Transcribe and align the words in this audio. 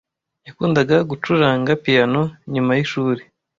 Yakundaga 0.47 0.95
gucuranga 1.09 1.71
piyano 1.83 2.21
nyuma 2.53 2.71
yishuri. 2.77 3.21